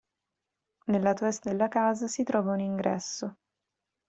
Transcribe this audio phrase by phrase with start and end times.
[0.85, 3.35] Nel lato est della casa si trova un ingresso.